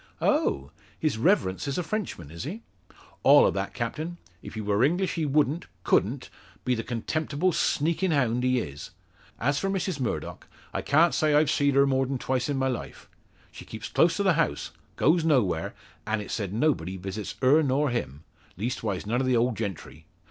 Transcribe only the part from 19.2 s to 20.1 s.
o' the old gentry.